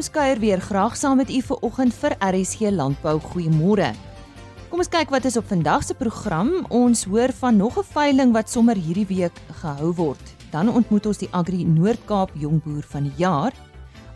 [0.00, 3.18] ons kuier weer graag saam met u vir oggend vir RSG Landbou.
[3.20, 3.90] Goeiemôre.
[4.70, 6.48] Kom ons kyk wat is op vandag se program.
[6.72, 10.24] Ons hoor van nog 'n veiling wat sommer hierdie week gehou word.
[10.52, 13.52] Dan ontmoet ons die Agri Noord-Kaap Jongboer van die Jaar.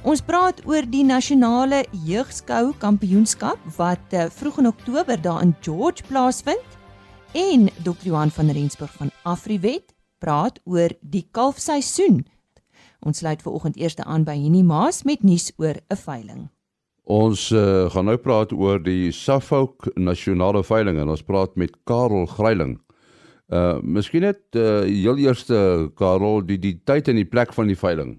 [0.02, 6.03] Ons praat oor die nasionale jeugskou kampioenskap wat uh, vroeg in Oktober daar in George
[6.08, 6.68] plaasvind
[7.32, 8.04] en Dr.
[8.04, 12.25] Johan van Rensburg van Afriwet praat oor die kalfseisoen
[13.04, 16.49] Ons sluit ver oggend eers aan by Henny Maas met nuus oor 'n veiling.
[17.04, 22.25] Ons uh, gaan nou praat oor die Suffolk Nasionale Veiling en ons praat met Karel
[22.26, 22.79] Greiling.
[23.53, 27.76] Uh miskien net uh heel eerste Karel die die tyd en die plek van die
[27.76, 28.14] veiling.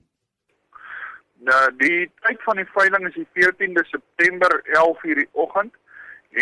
[1.50, 5.74] Nou die tyd van die veiling is die 14de September 11:00 die oggend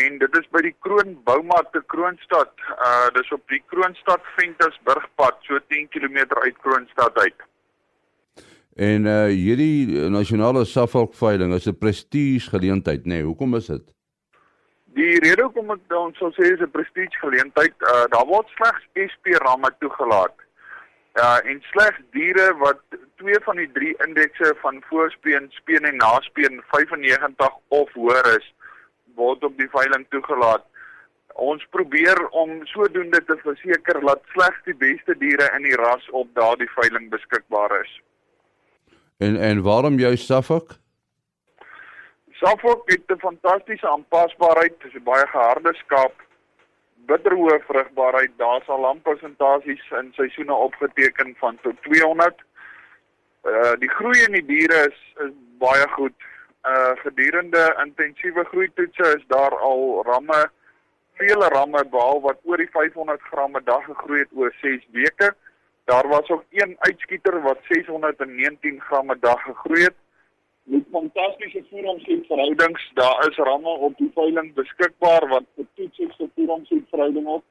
[0.03, 2.51] en dit is by die Kroon Bouma te Kroonstad.
[2.75, 7.39] Uh dis op die Kroonstad Ventersburgpad so 10 km uit Kroonstad uit.
[8.75, 13.21] En uh hierdie nasionale Suffolk veiling is 'n prestige geleentheid, nê?
[13.21, 13.83] Nee, hoekom is dit?
[14.97, 18.83] Die rede hoekom ek dan sou sê is 'n prestige geleentheid, uh daar word slegs
[19.13, 20.33] SP ramme toegelaat.
[21.13, 22.81] Uh en slegs diere wat
[23.17, 28.53] twee van die drie indekse van voorspeen, speen en naspeen 95 of hoër is,
[29.15, 30.65] word op die veiling toegelaat.
[31.33, 36.33] Ons probeer om sodoende te verseker dat slegs die beste diere in die ras op
[36.33, 38.01] daardie veiling beskikbaar is.
[39.17, 40.77] En en waarom jy Suffolk?
[42.31, 46.13] Suffolk het 'n fantastiese aanpasbaarheid, dis 'n baie geharde skaap,
[47.05, 52.43] bitterhoë vrugbaarheid, daar sal landpersentasies in seisoene opgeteken van tot 200.
[53.43, 56.19] Uh die groei in die diere is is baie goed.
[56.63, 60.49] Uh gedurende intensiewe groeitoetse is daar al ramme
[61.13, 65.35] vele ramme behaal wat oor die 500 gram 'n dag gegroei het oor 6 weke.
[65.85, 69.95] Daar was ook een uitskieter wat 619 gram 'n dag gegroei het.
[70.63, 77.27] Met fantastiese voedingsverhoudings, daar is ramme op die veiling beskikbaar wat getoets is vir voedingsverhouding
[77.27, 77.43] op.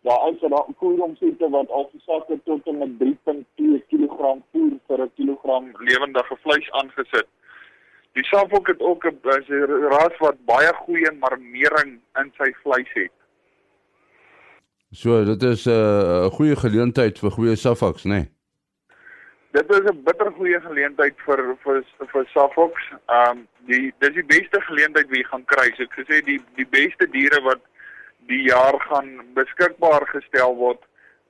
[0.00, 5.12] Daar is daar voedingsverhoudings wat al gesak het tot met 3.2 kg voer vir 'n
[5.14, 7.26] kilogram lewendige vleis aangesit.
[8.12, 9.18] Die Suffolk het ook 'n
[9.92, 13.15] ras wat baie goeie marmering in sy vleis het.
[14.90, 18.14] So dit is 'n uh, goeie geleentheid vir goeie Suffolks, né?
[18.14, 18.30] Nee?
[19.50, 22.84] Dit is 'n bitter goeie geleentheid vir vir vir Suffolks.
[23.06, 25.72] Ehm um, die dis die beste geleentheid wat jy gaan kry.
[25.76, 27.62] So ek gesê die die beste diere wat
[28.26, 30.82] die jaar gaan beskikbaar gestel word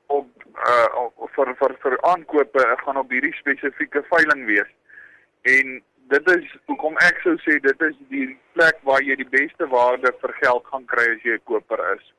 [0.06, 0.28] op
[0.69, 4.71] uh vir vir vir aankope gaan op hierdie spesifieke veiling wees.
[5.43, 9.66] En dit is hoekom ek sou sê dit is die plek waar jy die beste
[9.66, 12.12] waarde vir geld gaan kry as jy 'n koper is.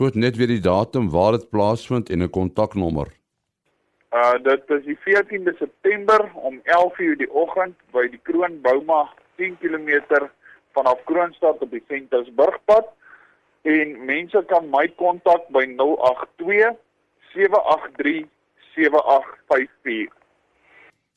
[0.00, 3.08] Goed, net weer die datum waar dit plaasvind en 'n kontaknommer.
[4.20, 9.58] Uh dit is die 14de September om 11:00 die oggend by die Kroon Bouma 10
[9.58, 9.90] km
[10.72, 12.88] vanaf Kroonstad op die Ventersburgpad
[13.62, 16.76] en mense kan my kontak by 082
[17.34, 18.26] 783
[18.74, 20.12] 7854.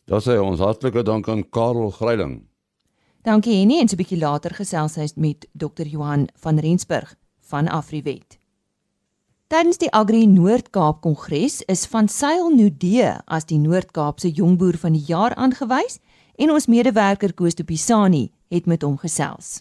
[0.06, 2.48] Daar sê ons hartlike dank aan Karel Greiling.
[3.22, 7.68] Dankie Henny en so 'n bietjie later gesels hy met Dr Johan van Rensburg van
[7.68, 8.43] Afriwet.
[9.54, 15.04] Tydens die Agri Noord-Kaap Kongres is van Sail Nudee as die Noord-Kaapse jongboer van die
[15.06, 16.00] jaar aangewys
[16.42, 19.52] en ons medewerker Koos de Pisani het met hom gesels.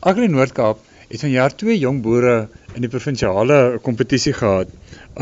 [0.00, 0.80] Agri Noord-Kaap
[1.10, 2.38] het vanjaar twee jongboere
[2.72, 4.72] in die provinsiale kompetisie gehad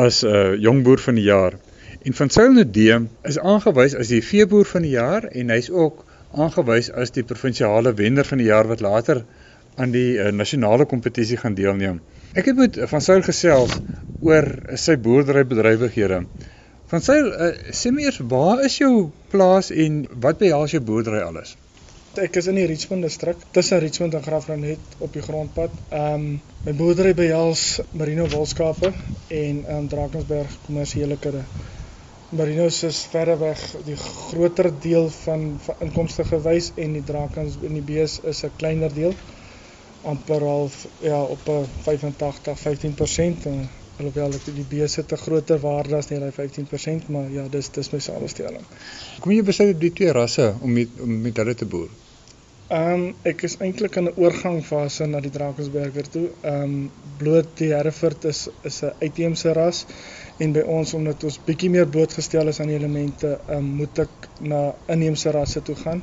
[0.06, 1.59] as 'n uh, jongboer van die jaar.
[2.06, 3.03] En van Sail Nudee
[3.33, 7.94] is aangewys as die veeboer van die jaar en hy's ook aangewys as die provinsiale
[8.05, 9.25] wenner van die jaar wat later
[9.75, 11.99] aan die uh, nasionale kompetisie gaan deelneem.
[12.37, 13.79] Ek het met van Sail gesels
[14.21, 16.19] oor sy boerderybedrywighede.
[16.91, 21.23] Van Sail, uh, sê my eers waar is jou plaas en wat behels jou boerdery
[21.25, 21.55] alles?
[22.21, 25.81] Ek is in die Richmond distrik, tussen Richmond en Graafrenet op die grondpad.
[25.89, 26.29] Ehm um,
[26.67, 27.65] my boerdery behels
[27.97, 31.45] merino wolskape en in um, Drakensberg kommersiële kudde.
[32.37, 37.87] Merinos is verreweg die groter deel van, van inkomste gewys en die drakens en die
[37.94, 39.17] bees is 'n kleiner deel
[40.12, 43.69] amper half ja op 'n 85 15% en
[43.99, 47.93] alhoewel ek die beeste te groter waarde as net daai 15% maar ja dis dis
[47.93, 48.64] my samestelling.
[49.20, 51.88] Kom jy besluit op die twee rasse om met om met hulle te boer?
[52.67, 56.29] Ehm um, ek is eintlik in 'n oorgangfase na die Drakensberger toe.
[56.43, 59.85] Ehm um, bloot die Hereford is is 'n uitheemse ras
[60.38, 63.99] en by ons omdat ons bietjie meer blootgestel is aan die elemente, ehm um, moet
[63.99, 66.03] ek na inheemse rasse toe gaan.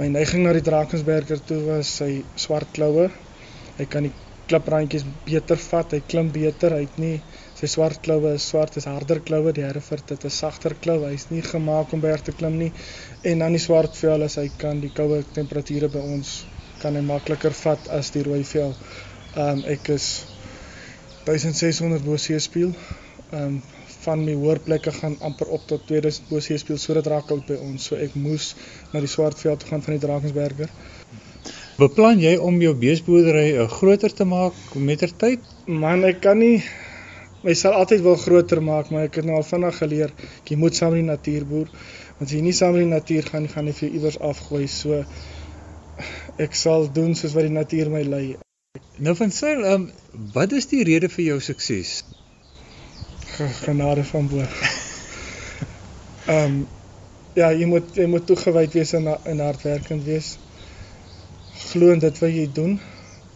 [0.00, 3.10] My neiging na die Drakensberger toe was sy swart kloue.
[3.76, 4.14] Hy kan die
[4.48, 7.18] kliprandjies beter vat, hy klim beter, hy het nie
[7.60, 10.96] Sy swart kloue is swart, is harder kloue, die Hereford het 'n sagter klou.
[11.04, 12.70] Hy's nie gemaak om berg te klim nie.
[13.32, 16.30] En dan die swart vel as hy kan die koue temperature by ons
[16.80, 18.72] kan hy makliker vat as die rooi vel.
[19.36, 20.06] Ehm um, ek is
[21.26, 22.72] 1600 bo seespieël.
[23.32, 23.62] Ehm um,
[24.04, 27.88] van my hoorplekke gaan amper op tot 2000 bo seespieël sodat raak uit by ons.
[27.90, 28.54] So ek moes
[28.92, 30.72] na die Swartveld toe gaan van die Drakensberger.
[31.80, 35.44] Beplan jy om jou beesboerdery uh, groter te maak mettertyd?
[35.66, 36.58] Man, ek kan nie
[37.40, 40.12] my sal altyd wil groter maak, maar ek het nou al vinnig geleer
[40.48, 41.72] jy moet saam met die natuur boer.
[42.18, 44.66] Want as jy nie saam met die natuur gaan, gaan jy vir iewers afgooi.
[44.68, 45.04] So
[46.40, 48.24] ek sal doen soos wat die natuur my lei.
[49.00, 49.88] Nou van Sail, um,
[50.34, 52.02] wat is die rede vir jou sukses?
[53.48, 54.44] Genade van bo.
[56.26, 56.66] Ehm um,
[57.34, 60.34] ja, jy moet jy moet toegewyd wees en en hardwerkend wees
[61.70, 62.74] glo in dit wat jy doen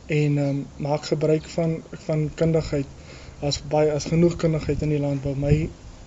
[0.06, 2.87] en ehm um, maak gebruik van van kundigheid.
[3.41, 5.35] As baie as genoeg kundigheid in die landbou.
[5.37, 5.55] My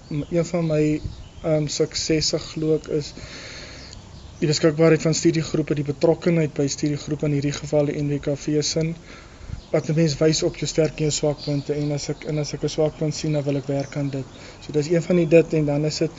[0.09, 3.13] een van my ehm um, suksesse glo ek is
[4.39, 8.93] die beskikbaarheid van studiegroepe, die betrokkenheid by studiegroepe in hierdie geval die NWKV sin
[9.71, 12.53] wat 'n mens wys op jou sterk en jou swakpunte en as ek en as
[12.53, 14.25] ek 'n swakpunt sien dan wil ek werk aan dit.
[14.61, 16.11] So dis een van die dit en dan is dit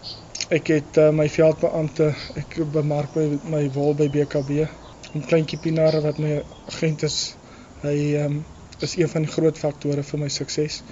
[0.50, 4.68] ek het uh, my veldbeampte ek bemark my my wol by BKB
[5.14, 7.36] 'n kleintjie Pinaar wat my agent is.
[7.82, 8.44] Hy um,
[8.80, 10.82] is een van die groot faktore vir my sukses.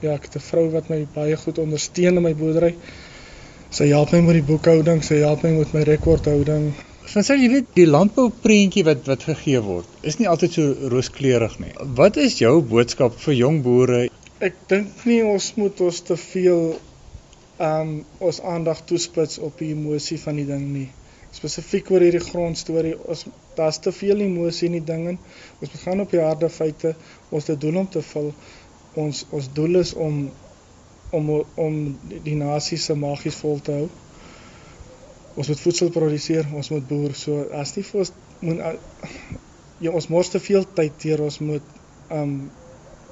[0.00, 2.74] Ja, ek het 'n vrou wat my baie goed ondersteun in my boerdery.
[3.70, 6.74] Sy help my met die boekhouding, sy help my met my rekordhouding.
[7.12, 11.58] Van sê jy weet die landbouprentjie wat wat gegee word, is nie altyd so rooskleurig
[11.60, 11.72] nie.
[12.00, 14.06] Wat is jou boodskap vir jong boere?
[14.44, 16.66] Ek dink nie ons moet ons te veel
[17.54, 20.88] ehm um, ons aandag toespits op die emosie van die ding nie
[21.34, 22.94] spesifiek oor hierdie grondstorie.
[23.10, 23.26] Ons
[23.58, 25.18] daar's te veel emosie in die ding en
[25.62, 26.94] ons gaan op die harde feite.
[27.34, 28.32] Ons het doel om te vul.
[29.04, 30.24] Ons ons doel is om
[31.14, 31.30] om
[31.66, 31.76] om
[32.26, 33.88] die nasie se magies vol te hou.
[35.34, 37.14] Ons moet voedsel produseer, ons moet boer.
[37.18, 38.12] So as nie vir ons
[38.44, 38.60] moet
[39.80, 41.72] ja, ons mors te veel tyd teer ons moet
[42.14, 42.36] um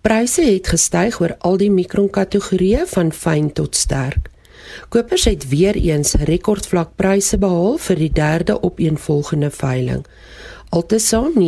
[0.00, 4.30] Pryse het gestyg oor al die mikronkategorieë van fyn tot sterk.
[4.88, 10.06] Kopers het weer eens rekordvlak pryse behaal vir die derde opeenvolgende veiling.
[10.68, 11.42] Altesaam 99,1%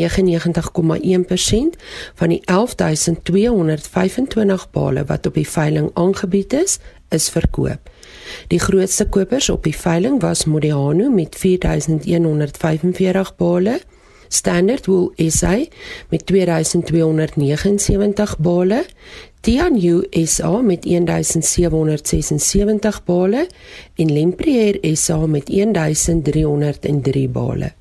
[2.14, 7.90] van die 11225 bale wat op die veiling aangebied is, is verkoop.
[8.48, 13.80] Die grootste kopers op die veiling was Modiano met 4145 bale,
[14.28, 15.58] Standard Wool SA
[16.08, 18.84] met 2279 bale,
[19.40, 23.48] Tianyu SA met 1776 bale
[23.94, 27.72] en Lempriere SA met 1303 bale.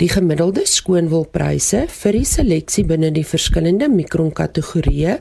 [0.00, 5.18] Die gemiddelde skoonwolpryse vir die seleksie binne die verskillende mikronkategorieë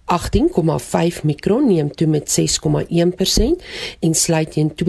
[0.09, 2.91] 18,5 mikron neem toe met 6,1%
[3.99, 4.83] en sluit teen R276,69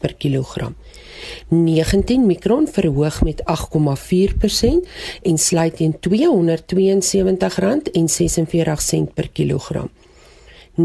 [0.00, 0.74] per kilogram.
[1.48, 3.44] 19 mikron verhoog met 8,4%
[5.22, 6.00] en sluit teen R272,46
[9.14, 9.90] per kilogram.
[10.76, 10.84] 19,5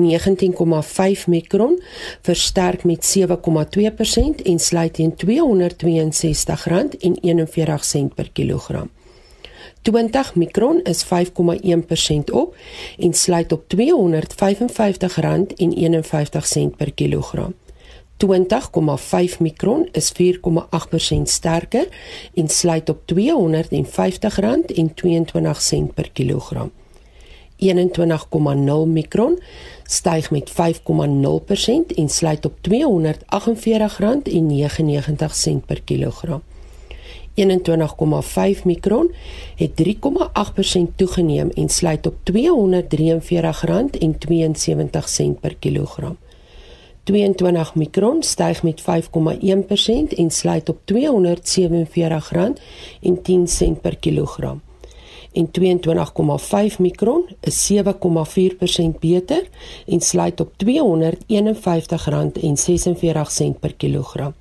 [1.27, 1.81] mikron
[2.21, 3.23] versterk met 7,2%
[4.43, 5.17] en sluit teen R262,41
[8.15, 8.89] per kilogram.
[9.81, 11.09] 20 mikron is 5,1%
[12.31, 12.55] op
[12.97, 13.77] en sluit op R255,51
[16.77, 17.53] per kilogram.
[18.17, 21.87] 20,5 mikron is 4,8% sterker
[22.33, 23.13] en sluit op R250,22
[25.93, 26.71] per kilogram.
[27.57, 29.39] 21,0 mikron
[29.83, 30.55] styg met 5,0%
[31.95, 32.73] en sluit op R248,99
[35.65, 36.41] per kilogram.
[37.35, 39.13] 21,5 mikron
[39.55, 39.87] het 3,8%
[40.95, 42.35] toegeneem en sluit op R243,72
[45.39, 46.17] per kilogram.
[47.05, 48.85] 22 mikron styg met 5,1%
[50.17, 50.91] en sluit op R247,10
[53.81, 54.61] per kilogram.
[55.31, 55.53] En 22,5
[56.77, 57.79] mikron is 7,4%
[58.99, 59.49] beter
[59.87, 60.59] en sluit op R251,46
[63.59, 64.33] per kilogram.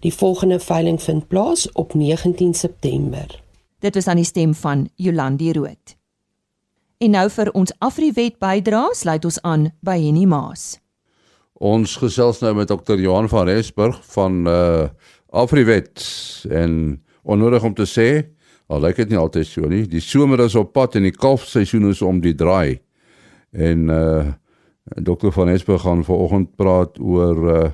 [0.00, 3.42] Die volgende veiling vind plaas op 19 September.
[3.78, 5.96] Dit was aan die stem van Jolandi Rood.
[6.98, 10.79] En nou vir ons Afriwet bydra, sluit ons aan by Henny Maas.
[11.60, 12.96] Ons gesels nou met Dr.
[12.96, 14.88] Johan van Rensburg van uh
[15.30, 16.02] Afriwet
[16.50, 16.72] en
[17.22, 18.06] onnodig om te sê,
[18.66, 21.86] al lyk dit nie altyd so nie, die somer is op pad en die kalfseisoen
[21.92, 22.80] is om die draai.
[23.52, 24.32] En uh
[24.96, 25.28] Dr.
[25.30, 27.68] van Rensburg gaan vanoggend praat oor uh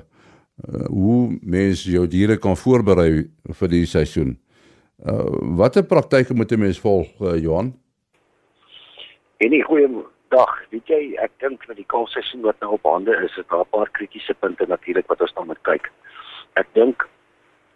[0.89, 3.27] hoe mense jou diere kan voorberei
[3.59, 4.35] vir die seisoen.
[5.05, 5.29] Uh,
[5.59, 7.73] watter praktyke moet 'n mens volg, uh, Johan?
[9.37, 9.87] En 'n goeie
[10.37, 10.53] dag.
[10.73, 13.73] Weet jy, ek dink met die kalfseisoen wat nou op hande is, is daar 'n
[13.75, 15.91] paar kritiese punte natuurlik wat ons dan moet kyk.
[16.53, 17.07] Ek dink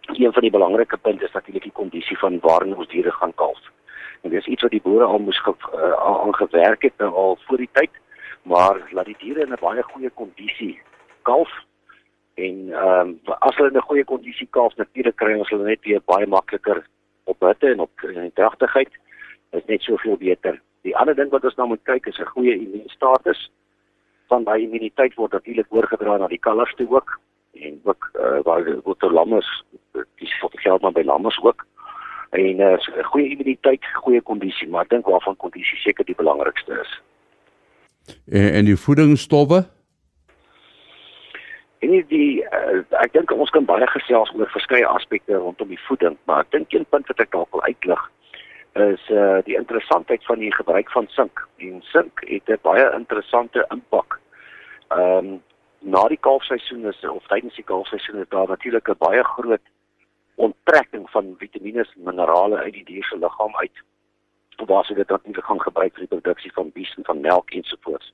[0.08, 3.62] een van die belangrike punte is natuurlik die kondisie van waarin ons diere gaan kalf.
[4.22, 7.38] En dis iets wat die boere al moes ge, uh, al gewerk het nou al
[7.48, 7.92] voor die tyd,
[8.44, 10.82] maar laat die diere in 'n baie goeie kondisie
[11.22, 11.50] kalf
[12.34, 15.82] en ehm um, as hulle in 'n goeie kondisie kalf natuurlik kry ons hulle net
[15.82, 16.86] weer baie makliker
[17.24, 18.94] op hitte en op in dragtigheid
[19.52, 20.62] is net soveel beter.
[20.82, 23.52] Die ander ding wat ons nou moet kyk is 'n goeie immuunstatus.
[24.28, 27.20] Van daai immuniteit word natuurlik oorgedra na die kalvers toe ook
[27.54, 31.66] en ook uh, waar word te lammers dis wat geld maar by lammers ook.
[32.30, 36.16] En 'n uh, so, goeie immuniteit, goeie kondisie, maar ek dink waarvan kondisie seker die
[36.16, 37.02] belangrikste is.
[38.26, 39.66] En en die voedingsstowwe
[41.82, 46.18] En die uh, ek dink ons kan baie gesels oor verskeie aspekte rondom die voeding,
[46.30, 48.04] maar ek dink een punt wat ek dalk wil uitlig
[48.74, 51.48] is uh die interessantheid van die gebruik van sink.
[51.58, 54.20] En sink het 'n baie interessante impak.
[54.88, 55.44] Ehm um,
[55.80, 59.66] na die kalfseisoen is of tydens die kalfseisoen is daar natuurlik 'n baie groot
[60.36, 63.78] onttrekking van vitamiene en minerale uit die dier se liggaam uit.
[64.66, 68.14] Waar sy dit natuurlik gaan gebruik vir die produksie van bies en van melk ensovoorts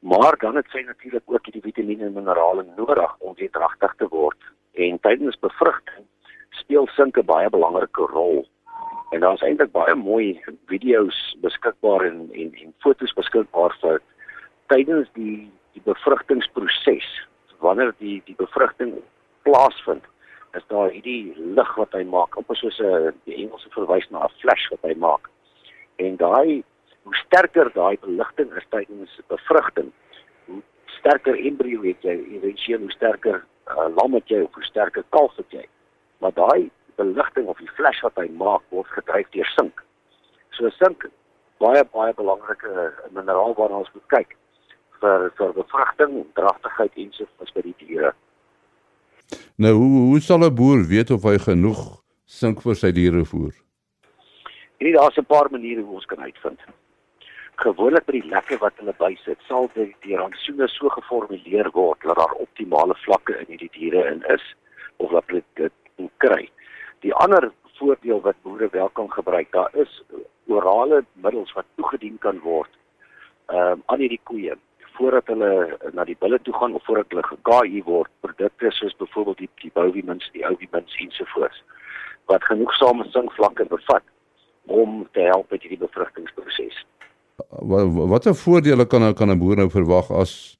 [0.00, 4.08] maar dan het sy natuurlik ook die vitamiene en minerale nodig om weer dragtig te
[4.08, 4.38] word.
[4.72, 6.06] En tydens bevrugting
[6.50, 8.48] speel sink 'n baie belangrike rol.
[9.10, 10.40] En daar is eintlik baie mooi
[10.70, 13.98] video's beskikbaar en en en foto's beskikbaar vir
[14.72, 17.08] tydens die die bevrugtingsproses.
[17.58, 18.94] Wanneer die die bevrugting
[19.42, 20.04] plaasvind,
[20.54, 24.36] is daar hierdie lig wat hy maak, amper soos 'n die Engelse verwys na 'n
[24.40, 25.30] flash wat hy maak.
[25.98, 26.62] En daai
[27.02, 29.92] hoe sterker daai beligting is tydens bevrugting,
[30.46, 30.62] hoe
[30.98, 35.36] sterker embrio het jy, eventueel hoe sterker uh, lam het jy of hoe sterker kalf
[35.36, 35.66] het jy.
[36.18, 39.82] Maar daai beligting of die flash wat hy maak word gedryf deur sink.
[40.56, 41.06] So sink
[41.62, 44.36] baie baie belangrike mineraal waarna ons moet kyk
[45.00, 48.12] vir vir bevrugting, dragtigheid en so by die diere.
[49.56, 51.80] Nou hoe hoe sal 'n boer weet of hy genoeg
[52.26, 53.54] sink vir sy diere voer?
[54.80, 56.60] En daar's 'n paar maniere hoe ons kan uitvind
[57.60, 62.18] gewoonlik by die lekke wat hulle bysit, sal die die rantsoene so geformuleer word dat
[62.20, 64.44] daar optimale vlakke in hierdie diere in is
[65.04, 66.46] of wat hulle dit kry.
[67.00, 70.02] Die ander voordeel wat boere wel kan gebruik, daar is
[70.46, 72.70] orale middels wat toegedien kan word
[73.50, 74.54] ehm um, aan hierdie koeie
[74.94, 79.38] voordat hulle na die bulle toe gaan of voordat hulle ge-KI word, produkte soos byvoorbeeld
[79.38, 81.62] die die Bovimins, die Ovimins ensovoorts
[82.30, 84.06] wat genoegsame sinkvlakke bevat
[84.66, 86.84] om te help met hierdie bevrugtingsproses
[88.12, 90.58] wat 'n voordele kan kan 'n boer nou verwag as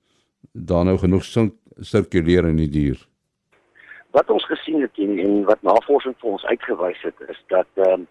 [0.53, 2.99] daar nou genoeg sink sirkuleer in die dier?
[4.11, 8.01] Wat ons gesien het en, en wat navorsing vir ons uitgewys het is dat ehm
[8.01, 8.09] um,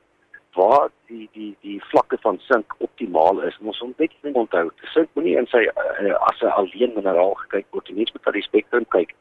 [0.53, 3.57] waar die die die vlakke van sink optimaal is.
[3.61, 7.67] Ons moet net ding onthou, sink moenie in sy uh, as 'n alleen mineraal gekyk
[7.69, 9.13] word nie, mens moet na die spektrum kyk.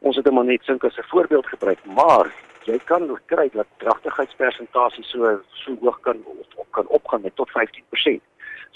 [0.00, 2.32] Ons het hom net sink as 'n voorbeeld gebruik, maar
[2.64, 7.50] jy kan kry dat kragtigheidspersentasie so so hoog kan of, of kan opgaan met tot
[7.50, 8.25] 15%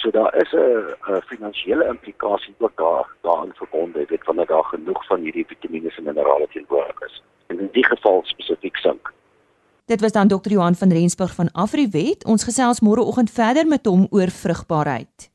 [0.00, 5.21] So daar is 'n finansiële implikasie ook daar daarin verbonde, weet wanneer daar genoeg van
[5.21, 7.23] hierdie vitamiene en minerale teenwoordig is.
[7.47, 9.12] En in die geval spesifiek sink.
[9.85, 10.50] Dit was dan Dr.
[10.50, 12.25] Johan van Rensburg van Afriwet.
[12.25, 15.30] Ons gesels môreoggend verder met hom oor vrugbaarheid.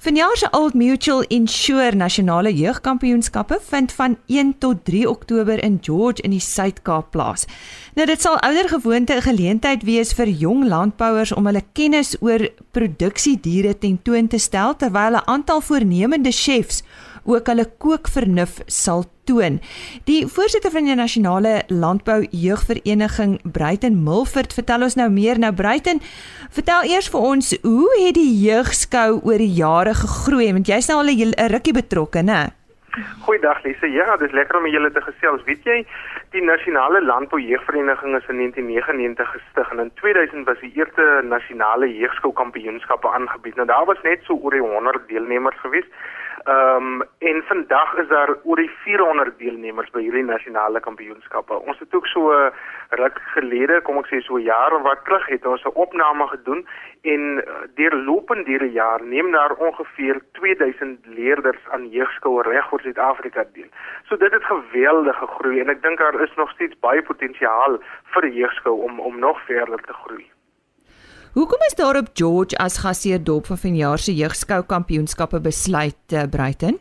[0.00, 6.22] Vanjaar se Old Mutual Insure Nasionale Jeugkampioenskappe vind van 1 tot 3 Oktober in George
[6.22, 7.44] in die Suid-Kaap plaas.
[7.94, 12.48] Nou dit sal ouer gewoonte 'n geleentheid wees vir jong landbouers om hulle kennis oor
[12.70, 16.82] produksiediere tentoon te stel terwyl 'n aantal voornemende chefs
[17.24, 19.60] ook hulle kookvernuf sal toon.
[20.04, 26.00] Die voorsitter van die nasionale landbou jeugvereniging Bruiten Milford vertel ons nou meer nou Bruiten.
[26.50, 30.98] Vertel eers vir ons hoe het die jeugskou oor die jare gegroei want jy's nou
[31.02, 32.50] al 'n rukkie betrokke, né?
[33.22, 33.86] Goeiedag Lise.
[33.86, 35.44] Ja, dis lekker om julle te gesels.
[35.46, 35.76] Weet jy,
[36.34, 41.86] die nasionale landbou jeugvereniging is in 1999 gestig en in 2000 was die eerste nasionale
[41.86, 43.54] jeugskou kampioenskappe aangebied.
[43.56, 46.02] Nou daar was net so oor die 100 deelnemers geweest.
[46.44, 51.58] Ehm um, en vandag is daar oor die 400 deelnemers by hierdie nasionale kampioenskappe.
[51.68, 52.32] Ons het ook so
[53.00, 56.64] ruk gelede, kom ek sê so jare wat terug het ons 'n opname gedoen
[57.02, 63.44] en eh, deurlopend hierdie jaar neem daar ongeveer 2000 leerders aan jeugskool reg oor Suid-Afrika
[63.52, 63.70] deel.
[64.08, 67.78] So dit het geweldig gegroei en ek dink daar is nog steeds baie potensiaal
[68.12, 70.30] vir die jeugskool om om nog verder te groei.
[71.34, 76.24] Hoekom is daar op George as gasheer dop vir vanjaar se jeugskou kampioenskappe besluit uh,
[76.32, 76.80] Bruiten?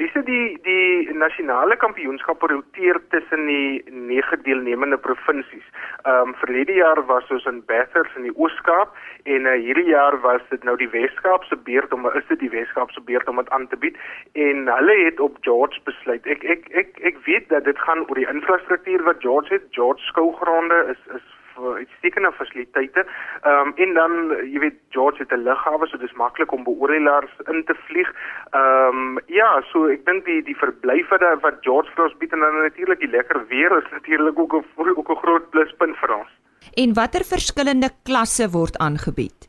[0.00, 5.68] Dis die die nasionale kampioenskap roteer tussen die nege deelnemende provinsies.
[6.08, 8.96] Ehm um, verlede jaar was ons in Bathurst in die Oos-Kaap
[9.36, 12.52] en uh, hierdie jaar was dit nou die Wes-Kaap se beurt om is dit die
[12.56, 14.00] Wes-Kaap se beurt om dit aan te bied
[14.48, 16.24] en hulle het op George besluit.
[16.24, 19.72] Ek ek ek ek weet dat dit gaan oor die infrastruktuur wat George het.
[19.76, 23.06] George skougronde is is uitstekende fasiliteite.
[23.46, 24.12] Ehm um, en dan
[24.52, 28.10] jy weet George het 'n lughawe so dis maklik om beoordelaars in te vlieg.
[28.50, 32.32] Ehm um, ja, so ek dink die die verblyf wat wat George vir ons bied
[32.32, 36.14] en dan natuurlik die lekker weer is natuurlik ook 'n ook 'n groot pluspunt vir
[36.14, 36.30] ons.
[36.74, 39.48] En watter verskillende klasse word aangebied?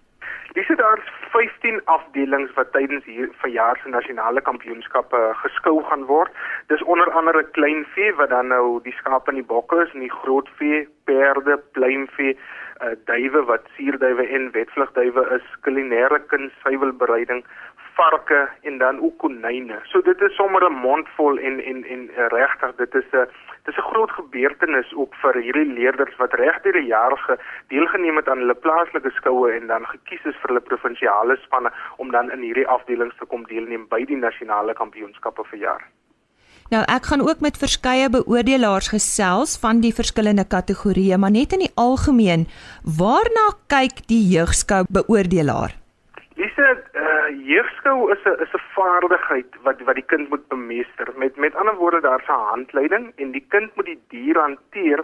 [0.54, 1.02] Dis daar
[1.32, 6.32] 15 afdelings wat tydens hier verjaar se nasionale kampioenskappe geskou gaan word.
[6.68, 10.18] Dis onder andere kleinvee wat dan nou die skape en die bokke is en die
[10.22, 12.38] grootvee, perde, pluimvee,
[12.82, 17.44] uh, duwe wat suurduwe en wetvlugduwe is, kulinaire kuns, suiwelbereiding,
[17.98, 19.80] varke en dan ook konyne.
[19.84, 23.28] So dit is sommer 'n mondvol en en en eh, regtig dit is 'n
[23.66, 27.38] dit is 'n groot gebeurtenis ook vir hierdie leerders wat reg deur die jare
[27.68, 32.12] deelgeneem het aan hulle plaaslike skoue en dan gekies is vir hulle provinsiale spanne om
[32.12, 35.84] dan in hierdie afdelings te kom deelneem by die nasionale kampioenskappe vir jaar.
[36.68, 41.64] Nou ek gaan ook met verskeie beoordelaars gesels van die verskillende kategorieë, maar net in
[41.64, 42.44] die algemeen,
[43.00, 45.78] waarna kyk die jeugskou beoordelaar?
[46.36, 51.08] Dis 'n uh, jeugskou is 'n is 'n vaardigheid wat wat die kind moet bemeester.
[51.16, 55.00] Met met ander woorde daar's 'n handleiding en die kind moet die dier hanteer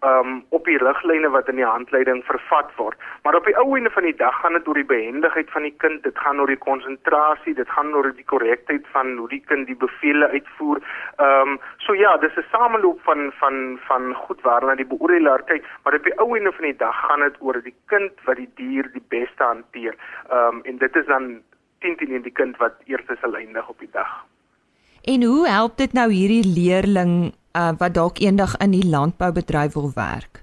[0.00, 2.98] um op die riglyne wat in die handleiding vervat word.
[3.22, 5.74] Maar op die ou einde van die dag gaan dit oor die behendigheid van die
[5.84, 9.66] kind, dit gaan oor die konsentrasie, dit gaan oor die korrektheid van hoe die kind
[9.66, 10.82] die bevele uitvoer.
[11.18, 15.94] Um so ja, dis 'n sameloop van van van goed waarna die beoordelaar kyk, maar
[15.94, 18.90] op die ou einde van die dag gaan dit oor die kind wat die dier
[18.92, 19.94] die beste hanteer.
[20.30, 21.42] Um en dit is dan
[21.80, 24.24] 10 teen die kind wat eers sal eindig op die dag.
[25.08, 27.12] En hoe help dit nou hierdie leerling
[27.56, 30.42] uh, wat dalk eendag in die landboubedryf wil werk?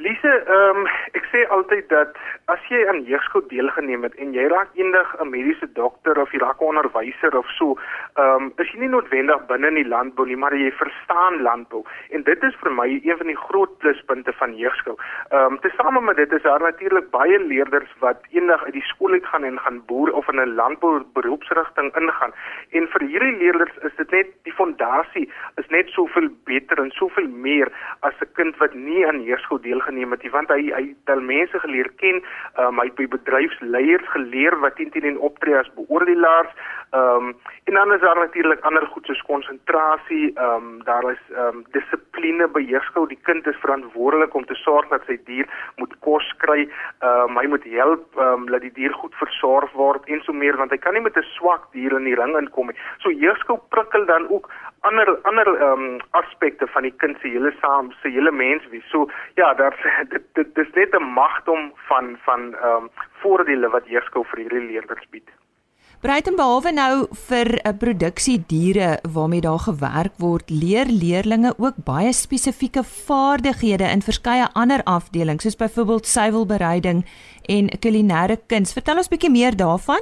[0.00, 0.86] Lise, ehm um,
[1.18, 2.16] ek sê altyd dat
[2.48, 6.40] as jy aan jeugskool deelgeneem het en jy raak eendag 'n mediese dokter of jy
[6.40, 7.76] raak 'n onderwyser of so,
[8.16, 11.84] ehm um, is jy nie noodwendig binne in die landbou nie, maar jy verstaan landbou.
[12.16, 14.96] En dit is vir my een van die groot pluspunte van jeugskool.
[15.30, 19.12] Ehm um, tesame met dit is daar natuurlik baie leerders wat eendag uit die skool
[19.12, 22.32] uit gaan en gaan boer of in 'n landbou beroepsrigting ingaan.
[22.70, 27.28] En vir hierdie leerders is dit net die fondasie is net soveel beter en soveel
[27.28, 27.68] meer
[28.00, 31.58] as 'n kind wat nie aan jeugskool deelgeneem het nie, want hy hy het mense
[31.58, 32.22] geleer ken
[32.58, 36.50] Um, hy het by bedryfsleiers geleer wat teen teen optree as beoordelaars.
[36.90, 41.22] Ehm um, en dan is daar natuurlik ander goed soos konsentrasie, ehm um, daar is
[41.30, 43.06] ehm um, dissipline by jeugskou.
[43.08, 46.66] Die kind is verantwoordelik om te sorg dat sy dier moet kos kry.
[46.66, 50.32] Ehm um, hy moet help ehm um, dat die dier goed versorg word en so
[50.32, 52.78] meer want hy kan nie met 'n swak dier in die ring inkom nie.
[52.98, 54.50] So jeugskou prikkel dan ook
[54.80, 58.90] ander ander ehm um, aspekte van die kind se hele saam se hele mens wees.
[58.90, 59.78] So ja, daar
[60.12, 62.90] dit dit dis net 'n magdom van van ehm um,
[63.22, 65.28] voordele wat jeugskou vir hierdie leerders bied.
[66.00, 66.94] Breiten behalwe nou
[67.28, 73.84] vir 'n uh, produksie diere waarmee daar gewerk word, leer leerdlinge ook baie spesifieke vaardighede
[73.84, 77.04] in verskeie ander afdelings, soos byvoorbeeld suiwelbereiding
[77.56, 78.72] en kulinaire kuns.
[78.72, 80.00] Vertel ons bietjie meer daarvan.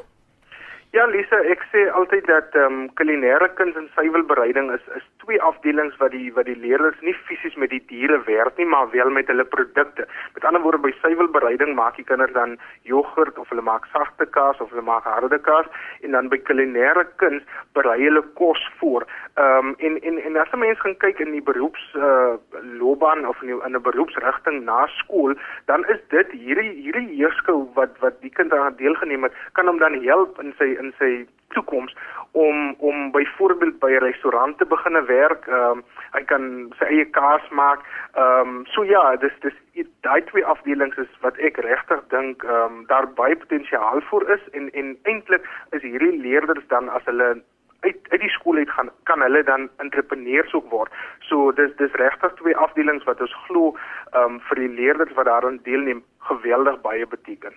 [0.96, 5.40] Ja, Lisa, ek sê altyd dat ehm um, kulinaire kuns en suiwelbereiding is is twee
[5.44, 9.10] afdelings wat die wat die leerders nie fisies met die diere werk nie, maar wel
[9.12, 10.06] met hulle produkte.
[10.34, 12.56] Met ander woorde, by suiwelbereiding maak die kinders dan
[12.88, 15.68] jogurt of hulle maak sagte kaas of hulle maak harde kaas
[16.00, 17.44] en dan by kulinaire kuns
[17.76, 19.04] berei hulle kos voor.
[19.36, 22.34] Ehm um, en en en as 'n mens gaan kyk in die beroeps uh,
[22.80, 25.34] loopbaan of in 'n beroepsrigting na skool,
[25.66, 29.78] dan is dit hierdie hierdie heerskou wat wat die kind aan deelgeneem het, kan hom
[29.78, 31.96] dan help in sy in sy toekoms
[32.30, 35.46] om om byvoorbeeld by 'n restaurant te begin werk.
[35.46, 37.80] Ehm um, hy kan sy eie kaas maak.
[38.14, 42.52] Ehm um, so ja, dis dis daai twee afdelings is wat ek regtig dink ehm
[42.64, 47.42] um, daar baie potensiaal vir is en en eintlik is hierdie leerders dan as hulle
[47.80, 50.92] uit uit die skool uit gaan kan hulle dan entrepreneurs ook word.
[51.28, 53.74] So dis dis regtig twee afdelings wat ons glo
[54.12, 57.54] ehm um, vir die leerders wat daaraan deelneem geweldig baie beteken.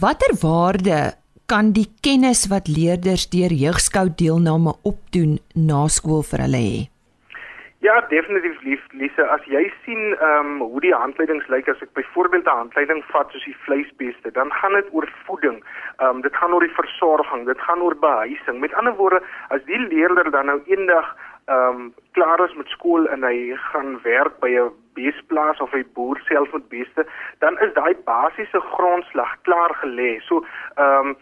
[0.00, 1.14] Watter waarde
[1.46, 6.78] kan die kennis wat leerders deur jeugskou deelname opdoen na skool vir hulle hê?
[7.86, 11.92] Ja, definitief lief Lise, as jy sien ehm um, hoe die handleidings lyk as ek
[11.98, 15.62] byvoorbeeld 'n handleiding vat soos die vleisbeeste, dan gaan dit oor voeding.
[16.00, 18.58] Ehm um, dit gaan oor die versorging, dit gaan oor behuising.
[18.60, 19.22] Met ander woorde,
[19.54, 21.14] as die leerder dan nou eendag
[21.46, 25.84] ehm um, klaar is met skool en hy gaan werk by 'n beesplaas of hy
[25.94, 27.06] boer self met beeste,
[27.38, 30.20] dan is daai basiese grondslag klaar gelê.
[30.28, 30.44] So
[30.76, 31.16] ehm um,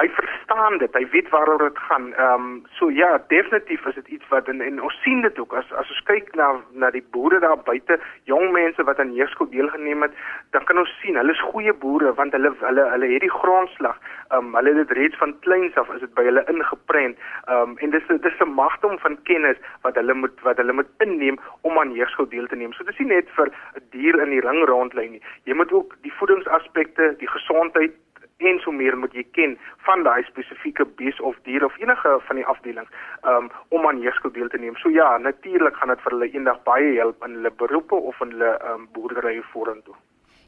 [0.00, 2.08] hy verstaan dit, hy weet waaroor dit gaan.
[2.14, 5.54] Ehm um, so ja, definitief is dit iets wat en, en ons sien dit ook
[5.54, 6.48] as as ons kyk na
[6.82, 10.16] na die boere daar buite, jong mense wat aan heerskool deelgeneem het,
[10.50, 14.00] dan kan ons sien hulle is goeie boere want hulle hulle hulle het die grondslag.
[14.32, 17.22] Ehm um, hulle het dit reeds van kleins af is dit by hulle ingeprent.
[17.46, 20.90] Ehm um, en dis dis 'n magdom van kennis wat hulle moet wat hulle moet
[21.06, 22.72] inneem om aan heerskool deel te neem.
[22.72, 25.22] So dis nie net vir 'n dier in die ring rondlei nie.
[25.44, 27.94] Jy moet ook die voedingsaspekte, die gesondheid
[28.50, 32.40] en so meer moet jy ken van daai spesifieke bees of dier of enige van
[32.40, 32.90] die afdelings
[33.22, 34.76] um, om aan heerskool deel te neem.
[34.82, 38.36] So ja, natuurlik gaan dit vir hulle eendag baie help in hulle beroepe of in
[38.36, 39.96] hulle um, boerderye vorentoe.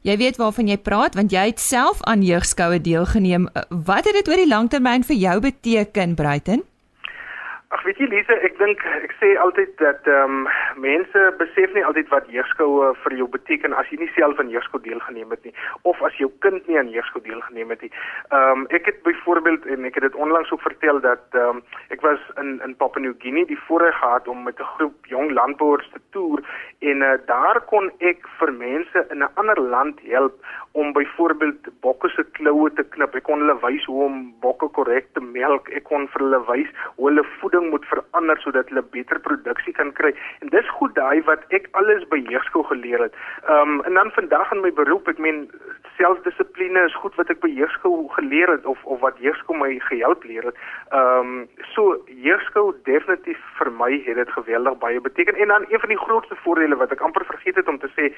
[0.06, 3.48] Jy weet waarvan jy praat want jy het self aan jeugskoue deelgeneem.
[3.70, 6.62] Wat het dit oor die langtermyn vir jou beteken, Bruiten?
[7.74, 11.82] Ag weet jy Lise, ek dink ek sê altyd dat ehm um, mense besef nie
[11.82, 15.54] altyd wat jeugskoue vir jou beteken as jy nie self aan jeugskool deelgeneem het nie
[15.90, 17.90] of as jou kind nie aan jeugskool deelgeneem het nie.
[18.30, 21.64] Ehm um, ek het byvoorbeeld en ek het dit onlangs ook vertel dat ehm um,
[21.96, 25.34] ek was in in Papua New Guinea die voorreg gehad om met 'n groep jong
[25.34, 26.46] landbouers te toer
[26.86, 30.38] en uh, daar kon ek vir mense in 'n ander land help
[30.76, 33.14] om byvoorbeeld bokke se kloue te knip.
[33.16, 35.70] Ek kon hulle wys hoe om bokke korrek te melk.
[35.78, 39.94] Ek kon vir hulle wys hoe hulle voeding moet verander sodat hulle beter produksie kan
[39.96, 40.12] kry.
[40.44, 43.16] En dis goed daai wat ek alles by jeugskool geleer het.
[43.48, 45.46] Ehm um, en dan vandag in my beroep, ek meen
[45.96, 50.28] selfdissipline is goed wat ek by jeugskool geleer het of of wat jeugskool my gehelp
[50.28, 50.60] leer het.
[50.92, 51.96] Ehm um, so
[52.28, 55.40] jeugskool definitief vir my het dit geweldig baie beteken.
[55.40, 58.12] En dan een van die grootste voordele wat ek amper vergeet het om te sê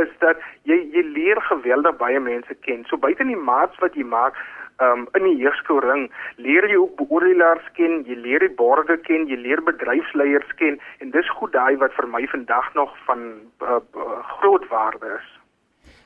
[0.00, 2.84] is dat jy jy leer geweldig baie mense ken.
[2.88, 4.36] So buite die maats wat jy maak
[4.84, 9.38] um, in die jeugskoolring, leer jy ook beoordelaars ken, jy leer die borde ken, jy
[9.40, 13.26] leer bedryfsleiers ken en dis goed daai wat vir my vandag nog van
[13.64, 13.80] uh,
[14.38, 15.34] groot waarde is.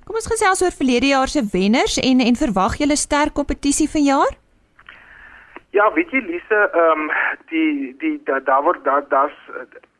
[0.07, 4.35] Kom ons gesels oor verlede jaar se wenners en en verwag julle sterk kompetisie vanjaar?
[5.73, 7.15] Ja, weet jy Lise, ehm um,
[7.53, 9.39] die die daar da word daar daar's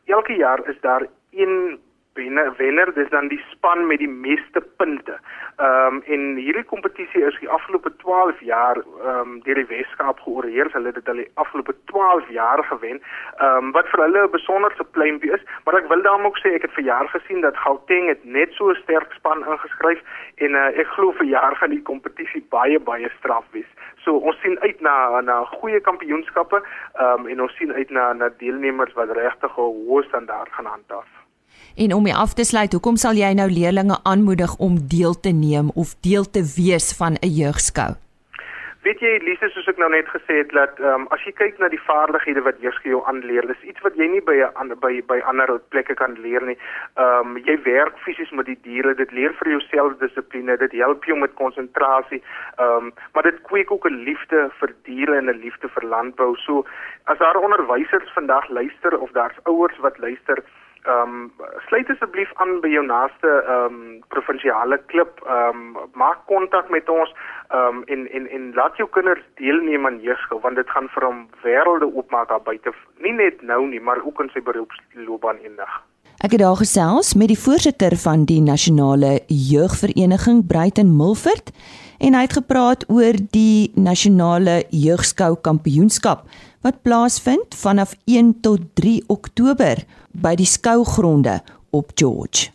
[0.05, 1.79] elke jaar is daar een
[2.13, 5.17] wenner wenner dis dan die span met die meeste punte.
[5.57, 10.19] Ehm um, en hierdie kompetisie is die afgelope 12 jaar ehm um, deur die Weskaap
[10.19, 10.69] georganiseer.
[10.73, 13.01] Hulle het dit al die afgelope 12 jaar gewen.
[13.37, 16.53] Ehm um, wat vir hulle 'n besonderse pleintjie is, maar ek wil daarom ook sê
[16.53, 20.01] ek het vir jaar gesien dat Gauteng het net so 'n sterk span ingeskryf
[20.35, 23.71] en uh, ek glo vir jaar gaan die kompetisie baie baie straf wees.
[24.03, 28.13] So ons sien uit na na goeie kampioenskappe ehm um, en ons sien uit na
[28.13, 31.22] na deelnemers wat regtig 'n hoë standaard gaan handhaaf.
[31.75, 35.33] En om mee af te sluit, hoekom sal jy nou leerders aanmoedig om deel te
[35.33, 37.93] neem of deel te wees van 'n jeugskou?
[38.83, 41.59] Weet jy Lise soos ek nou net gesê het dat ehm um, as jy kyk
[41.59, 45.01] na die vaardighede wat jeugskou jou aanleer, dis iets wat jy nie by 'n by
[45.11, 46.57] by ander plekke kan leer nie.
[46.99, 51.05] Ehm um, jy werk fisies met die diere, dit leer vir jou selfdissipline, dit help
[51.05, 52.21] jou met konsentrasie.
[52.57, 56.35] Ehm um, maar dit kweek ook 'n liefde vir diere en 'n liefde vir landbou.
[56.35, 56.65] So
[57.05, 60.43] as daar onderwysers vandag luister of daar's ouers wat luister,
[60.83, 61.31] ehm um,
[61.67, 65.21] sluit asseblief aan by jou naaste ehm um, provinsiale klub.
[65.25, 67.13] Ehm um, maak kontak met ons.
[67.49, 71.07] Ehm um, en en en laat jou kinders deelneem aan jeugskou want dit gaan vir
[71.07, 72.75] hom wêrelde oopmaak daar buite.
[72.97, 75.81] Nie net nou nie, maar ook in sy beroepsloopbaan eendag.
[76.23, 81.51] Ek het daar gesels met die voorsitter van die Nasionale Jeugvereniging, Bruiten Milford,
[81.99, 86.27] en hy het gepraat oor die Nasionale Jeugskou Kampioenskap
[86.63, 91.41] wat plaasvind vanaf 1 tot 3 Oktober by die skougronde
[91.75, 92.49] op George.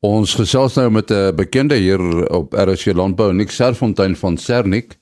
[0.00, 4.98] Ons gesels nou met 'n bekende hier op RC Landbou, Nick Serfontein van Sernik,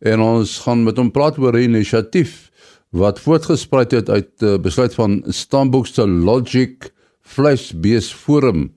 [0.00, 2.50] en ons gaan met hom praat oor 'n inisiatief
[2.90, 8.74] wat voortgespruit het uit 'n besluit van Stamboekse Logic Vleisbees Forum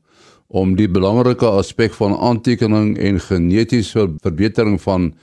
[0.48, 5.14] om die belangrike aspek van aantekening en genetiese verbetering van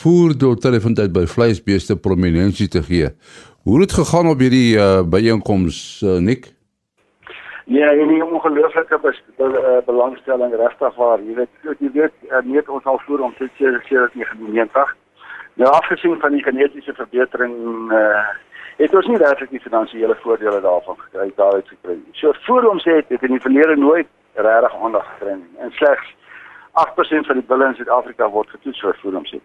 [0.00, 3.10] voerdoeltreffendheid by vleisbeeste prominensie te gee.
[3.64, 6.52] Hoe het dit gegaan op hierdie uh, byeenkoms, uh, Nick?
[7.70, 11.20] Ja, en die ongelooflike be be belangstelling regtig waar.
[11.22, 14.96] Jy weet, jy weet, net ons al voor om dit seker seker 1990.
[15.54, 17.54] Nou afgesien van die genetiese verbetering
[17.92, 18.22] uh
[18.80, 21.98] het ons nie regtig die finansiële voordele daarvan gekry daaruit gekry.
[22.16, 25.58] So voor ons het het in die verlede nooit regtig aandag gekry nie.
[25.58, 26.14] En slegs
[26.84, 29.44] 8% van die bulle in Suid-Afrika word getoets vir voedingshet.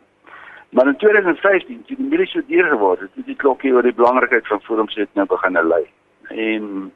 [0.76, 3.96] Maar in 2015, toe die milie so duur geword het, het die klokkie oor die
[3.96, 5.86] belangrikheid van voedingshet nou begin lei.
[6.28, 6.92] En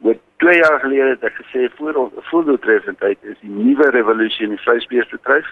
[0.00, 4.62] Wat 2 jaar gelede het ek gesê voor voedseltreffendheid is die nuwe revolusie in die
[4.64, 5.50] vleisbeesbedryf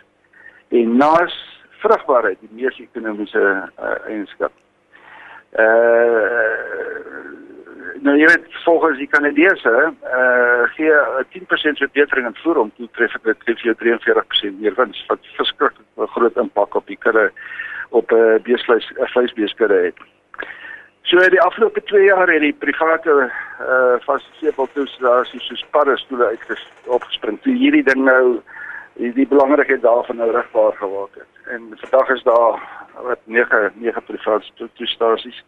[0.69, 1.35] en naas
[1.83, 4.53] vrugbaarheid die mees ekonomiese uh, eienskap.
[5.53, 7.48] Uh
[8.03, 12.89] nou jy weet volgens die Kanadese uh gee 'n 10% verbetering in voer om toe
[12.93, 17.33] tref dit gee jou 43% meer wins wat verskriklik groot impak op die kudde
[17.91, 19.99] op 'n uh, beesvleis 'n vleisbeeskudde het.
[21.03, 27.41] So die afgelope 2 jaar het die private eh uh, fasiliteitstoestasies soos paddestoele uitges opgespring.
[27.43, 28.41] Toe hierdie ding nou
[28.95, 31.33] die, belangrikheid daarvan nou rigbaar geword het.
[31.47, 32.61] En vandag is daar
[33.03, 35.45] wat 9 9 private toestasies.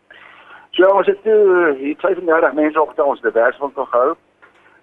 [0.71, 4.15] So ons het toe hier 35 mense op ons divers van gehou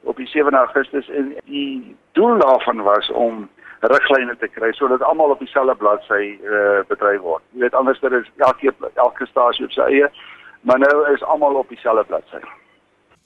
[0.03, 5.29] op die 7 Augustus en die doel daarvan was om riglyne te kry sodat almal
[5.35, 7.43] op dieselfde bladsy eh uh, bedryf word.
[7.51, 10.09] Jy weet anders dat is elke elke stasie op sy eie
[10.61, 12.41] maar nou is almal op dieselfde bladsy.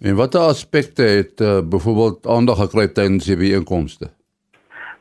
[0.01, 4.09] En watter aspekte het uh, byvoorbeeld aandag gekry tydens die bijeenkomste?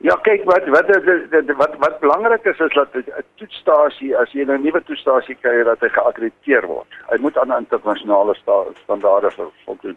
[0.01, 4.45] Ja, kyk wat wat wat wat, wat belangrik is is dat 'n toetsstasie as jy
[4.45, 6.89] nou 'n nuwe toetsstasie kry dat hy geakkrediteer word.
[7.11, 9.31] Hy moet aan internasionale sta standaarde
[9.65, 9.97] voldoen.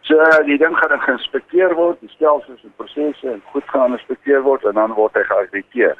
[0.00, 4.64] So die ding gaan geïnspekteer word, die stelsels en prosesse en goed gaan geïnspekteer word
[4.64, 5.96] en dan word hy geakkrediteer.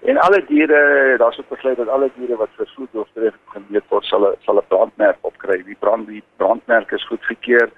[0.00, 4.34] En alle diere, daar's ook besluit dat alle diere wat vir voedselstref gemeet word, sal
[4.44, 5.62] sal 'n brandmerk opkry.
[5.62, 7.70] Die brand die brandmerk is goedgekeur.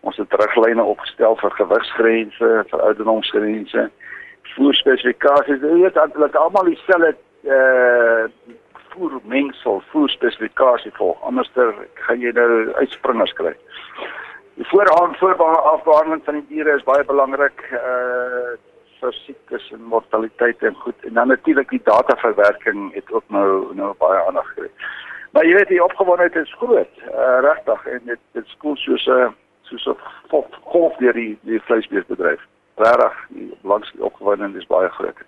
[0.00, 3.90] Ons het riglyne opgestel vir gewigsgrense, vir ouderdomsgrense,
[4.54, 5.60] voerspesifikasies.
[5.60, 8.56] Dit is eintlik almal dieselfde eh uh,
[8.90, 11.22] voermengsel, voerspesifikasie volg.
[11.22, 13.54] Anderster gaan jy nou uitspringers kry.
[14.54, 17.62] Die vooraan voorbehandeling van die diere is baie belangrik.
[17.70, 18.58] Eh uh,
[19.00, 23.94] vir siektes en mortaliteit en goed en dan natuurlik die dataverwerking het ook nou nou
[23.98, 24.70] baie aandag gekry.
[25.32, 29.34] Maar jy weet die opgewondenheid is groot, uh, regtig en dit dit skool soos 'n
[29.70, 29.96] soos 'n
[30.72, 32.40] golf deur die die vleisbeesbedryf.
[32.80, 35.26] Regtig, die langs die opgewondenheid is baie groot.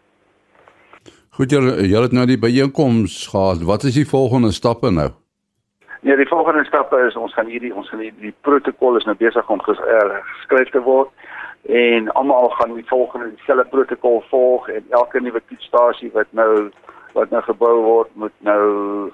[1.36, 3.64] Goed, julle julle het nou die byeenkoms gehad.
[3.68, 5.10] Wat is die volgende stappe nou?
[6.02, 9.14] Nee, die volgende stappe is ons gaan hierdie ons gaan hierdie die protokol is nou
[9.16, 11.12] besig om ges, uh, geskryf te word
[11.70, 16.70] en almal gaan die volgende dieselfde protokol volg en elke nuwe toetsstasie wat nou
[17.12, 18.62] wat nou gebou word moet nou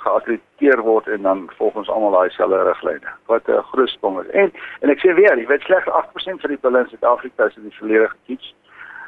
[0.03, 4.31] geakkrediteer word en dan volgens almal daai selfde riglyne wat 'n groot sprong is.
[4.31, 7.57] En en ek sê weer, jy weet slegs 8% van die bulle in Suid-Afrika is
[7.57, 8.55] in die verlede getoets.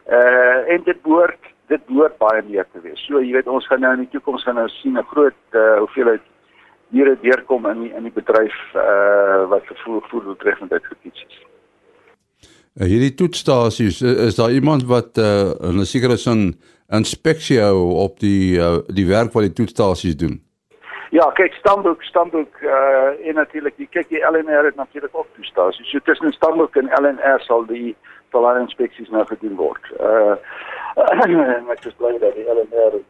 [0.09, 3.07] Uh en dit behoort dit behoort baie meer te wees.
[3.07, 5.79] So jy weet ons gaan nou in die toekoms gaan nou sien 'n groot uh,
[5.79, 6.23] hoeveelheid
[6.89, 11.50] diere deurkom in die, in die bedryf uh wat vervoer voerdoeltreffendheid getoets is.
[12.79, 16.55] Uh, hierdie toetsstasies is daar iemand wat uh, in 'n sekere sin
[16.89, 20.39] inspeksie hou op die uh, die werk wat die toetsstasies doen.
[21.11, 25.91] Ja, kyk Stamboek, Stamboek uh en natuurlik die kyk die LNR het natuurlik ook toestasies.
[25.91, 27.97] So tussen Stamboek en LNR sal die
[28.31, 29.91] toelaat inspeksies nou gedoen word.
[29.99, 30.39] Uh
[31.57, 33.01] en ek is bly dat die LNR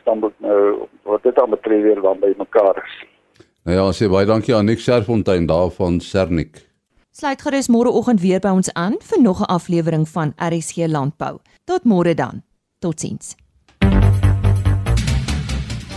[0.00, 2.98] Stamboek nou wat dit dan betref weer dan by mekaar is.
[3.62, 6.66] Nou ja, sê baie dankie aan Nick Serfontein daar van Sernik.
[7.16, 11.38] Sluit gerus môreoggend weer by ons aan vir nog 'n aflewering van RSG Landbou.
[11.64, 12.42] Tot môre dan.
[12.78, 13.34] Totsiens.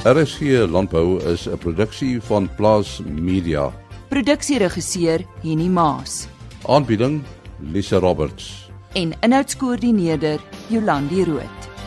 [0.03, 0.39] RSG
[0.71, 3.73] Landbou is 'n produksie van Plaas Media.
[4.07, 6.27] Produksieregisseur Henny Maas.
[6.65, 7.23] Aanbieding
[7.59, 8.69] Lisa Roberts.
[8.93, 11.78] En inhoudskoördineerder Jolandi Root.